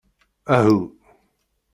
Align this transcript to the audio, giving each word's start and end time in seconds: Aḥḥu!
Aḥḥu! 0.55 0.79